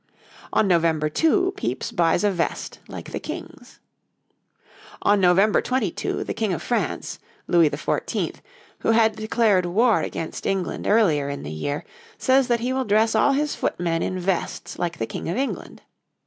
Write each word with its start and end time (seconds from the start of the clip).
On 0.51 0.67
November 0.67 1.09
2 1.09 1.53
Pepys 1.55 1.91
buys 1.91 2.23
a 2.23 2.31
vest 2.31 2.79
like 2.87 3.11
the 3.11 3.19
King's. 3.19 3.77
On 5.03 5.21
November 5.21 5.61
22 5.61 6.23
the 6.23 6.33
King 6.33 6.53
of 6.53 6.63
France, 6.63 7.19
Louis 7.45 7.69
XIV., 7.69 8.37
who 8.79 8.91
had 8.93 9.15
declared 9.15 9.67
war 9.67 10.01
against 10.01 10.47
England 10.47 10.87
earlier 10.87 11.29
in 11.29 11.43
the 11.43 11.51
year, 11.51 11.85
says 12.17 12.47
that 12.47 12.61
he 12.61 12.73
will 12.73 12.83
dress 12.85 13.13
all 13.13 13.33
his 13.33 13.53
footmen 13.55 14.01
in 14.01 14.17
vests 14.17 14.79
like 14.79 14.97
the 14.97 15.05
King 15.05 15.29
of 15.29 15.37
England. 15.37 15.83